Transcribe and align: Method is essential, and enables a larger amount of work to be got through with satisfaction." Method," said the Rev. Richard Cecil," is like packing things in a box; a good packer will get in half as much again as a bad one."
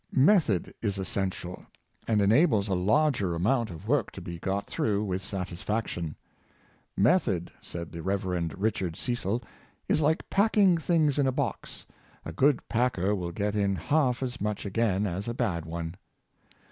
Method 0.13 0.73
is 0.81 0.97
essential, 0.97 1.63
and 2.07 2.21
enables 2.23 2.67
a 2.67 2.73
larger 2.73 3.35
amount 3.35 3.69
of 3.69 3.87
work 3.87 4.09
to 4.13 4.19
be 4.19 4.39
got 4.39 4.65
through 4.65 5.03
with 5.03 5.21
satisfaction." 5.23 6.15
Method," 6.97 7.51
said 7.61 7.91
the 7.91 8.01
Rev. 8.01 8.25
Richard 8.57 8.95
Cecil," 8.95 9.43
is 9.87 10.01
like 10.01 10.27
packing 10.27 10.75
things 10.79 11.19
in 11.19 11.27
a 11.27 11.31
box; 11.31 11.85
a 12.25 12.33
good 12.33 12.67
packer 12.67 13.13
will 13.13 13.31
get 13.31 13.55
in 13.55 13.75
half 13.75 14.23
as 14.23 14.41
much 14.41 14.65
again 14.65 15.05
as 15.05 15.27
a 15.27 15.35
bad 15.35 15.67
one." 15.67 15.93